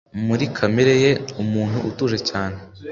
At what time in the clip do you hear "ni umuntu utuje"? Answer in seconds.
1.19-2.17